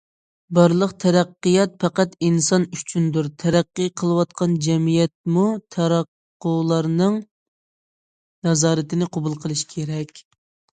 [0.57, 5.45] بارلىق تەرەققىيات پەقەت ئىنسان ئۈچۈندۇر، تەرەققىي قىلىۋاتقان جەمئىيەتمۇ
[5.77, 7.23] تاراتقۇلارنىڭ
[8.51, 10.19] نازارىتىنى قوبۇل قىلىشى كېرەك.